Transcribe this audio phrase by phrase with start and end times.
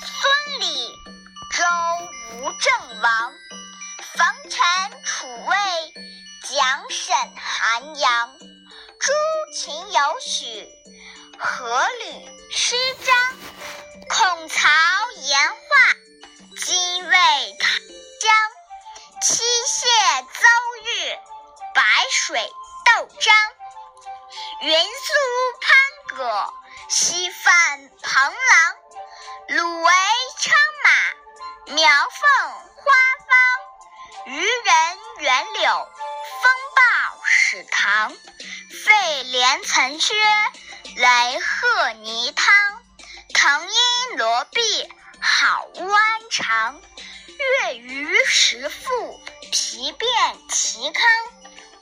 [0.00, 0.92] 孙李，
[1.52, 1.64] 周
[2.32, 3.32] 吴郑王。
[4.14, 5.56] 冯陈楚魏，
[6.42, 8.38] 蒋沈韩杨。
[8.98, 9.12] 诸
[9.54, 10.68] 秦有许，
[11.38, 13.16] 阖闾施张。
[14.08, 14.68] 孔曹
[15.16, 15.56] 颜画，
[16.64, 17.16] 精卫
[17.58, 17.70] 唐
[18.20, 18.34] 姜。
[19.22, 19.86] 七谢
[20.22, 20.48] 邹
[20.84, 21.18] 豫，
[21.74, 22.52] 白水
[22.84, 23.34] 斗张。
[24.62, 25.12] 云苏
[25.60, 26.52] 攀葛，
[26.88, 28.76] 西犯彭郎。
[29.48, 29.92] 鲁为
[30.40, 32.92] 称马，苗凤花
[33.28, 34.34] 方。
[34.34, 35.88] 渔人袁柳，
[36.42, 38.10] 风暴始唐。
[38.10, 40.14] 废连岑靴，
[40.96, 42.52] 雷鹤泥汤。
[43.34, 46.80] 藤阴罗壁，好弯长。
[47.62, 49.20] 月余食父，
[49.52, 50.10] 皮遍
[50.50, 51.04] 其康。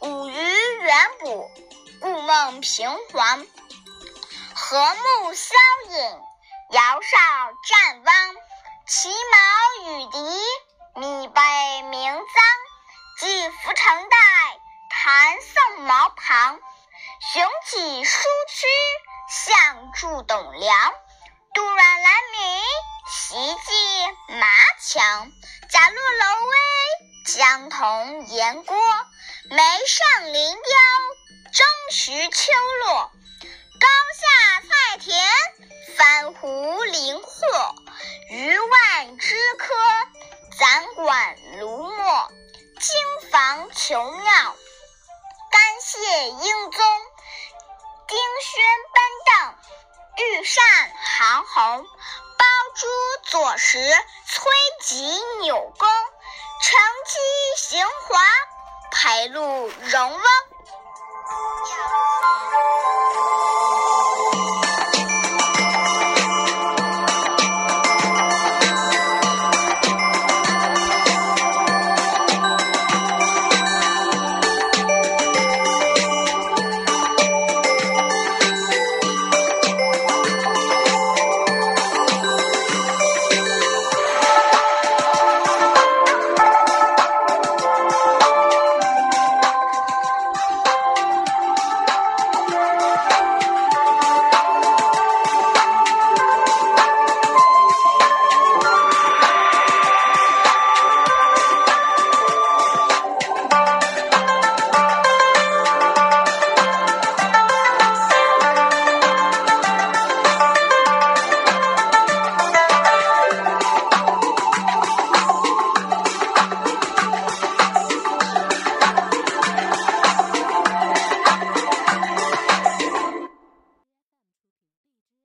[0.00, 1.48] 五鱼远捕，
[2.00, 3.46] 故梦平黄。
[4.52, 5.54] 和睦萧
[5.90, 6.20] 隐，
[6.72, 7.20] 尧舜
[7.68, 8.34] 战汪。
[8.86, 12.24] 其矛与敌，米被名臧。
[13.18, 14.16] 既服成带，
[14.88, 16.58] 弹送毛旁。
[17.34, 18.66] 雄起舒屈，
[19.28, 20.94] 象筑董梁。
[21.52, 22.62] 杜阮兰陵，
[23.06, 24.46] 习祭马
[24.80, 25.30] 强。
[25.68, 28.76] 贾洛楼威，江童岩郭。
[29.50, 32.52] 梅上林雕，争徐秋
[32.86, 33.10] 落。
[33.78, 35.61] 高下菜田，
[36.02, 37.74] 翻湖林壑。
[38.28, 39.72] 鱼万枝柯，
[40.58, 42.32] 攒管芦墨。
[42.80, 44.56] 经房求妙，
[45.52, 46.84] 干谢英宗。
[48.08, 49.54] 丁轩班邓，
[50.26, 50.64] 御膳
[51.04, 51.84] 韩侯。
[51.84, 52.44] 包
[52.74, 52.88] 珠
[53.22, 53.78] 左石，
[54.26, 54.50] 崔
[54.80, 55.04] 吉
[55.42, 55.88] 纽弓。
[56.62, 57.14] 乘机
[57.62, 58.20] 行华，
[58.90, 60.20] 培路荣翁。